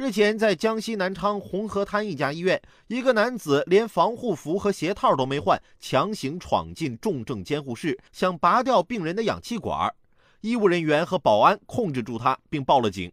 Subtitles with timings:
[0.00, 9.92] 日前，在江西南昌红河滩一家医院，一个男子连防护服和鞋套都没换，强行闯进重症监护室，想拔掉病人的氧气管。
[10.40, 13.10] 医务人员和保安控制住他，并报了警。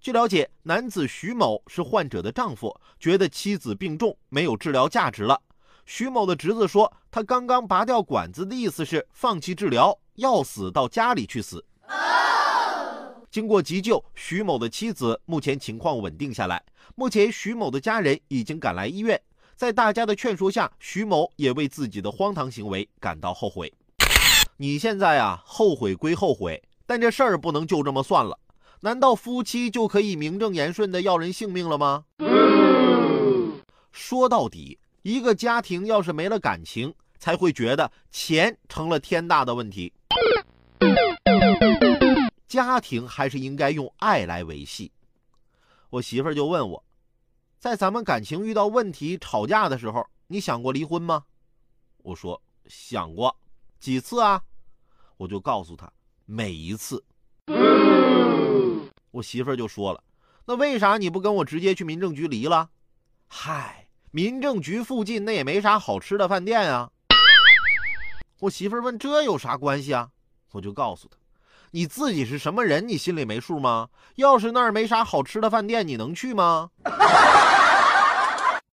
[0.00, 5.42] 据了解，男子徐某是患者的丈夫，觉得妻子病重，没有治疗价值了。
[5.84, 11.64] 徐某的侄子说，他刚刚拔掉管子的意思是放弃治疗，要死到家里去死。
[13.30, 16.60] 经过急救，徐某的妻子目前情况稳定下来。
[16.96, 19.20] 目前，徐某的家人已经赶来医院，
[19.54, 23.72] 在大家的劝说下，徐某也为自己的荒唐行为感到后悔。
[24.56, 28.36] 你现在啊，后悔归后悔，但这事儿不能就这么算了。
[28.80, 32.06] 难道夫妻就可以名正言顺的要人性命了吗？
[33.92, 39.92] 说到底，一个家庭要是没了感情，才会觉得钱成了天大的问题。
[42.50, 44.90] 家庭还是应该用爱来维系。
[45.88, 46.84] 我媳妇儿就问我，
[47.60, 51.26] 在咱们感情遇到问题、吵架的时候，你想过离婚吗？
[51.98, 53.36] 我说想过，
[53.78, 54.42] 几次啊？
[55.16, 55.92] 我就告诉她，
[56.26, 57.04] 每一次。
[59.12, 60.02] 我媳妇儿就说了，
[60.46, 62.70] 那为啥你不跟我直接去民政局离了？
[63.28, 66.90] 嗨，民政局附近那也没啥好吃的饭店啊。
[68.40, 70.10] 我媳妇儿问这有啥关系啊？
[70.50, 71.19] 我就告诉她。
[71.72, 72.88] 你自己是什么人？
[72.88, 73.88] 你心里没数吗？
[74.16, 76.70] 要是那儿没啥好吃的饭店，你能去吗？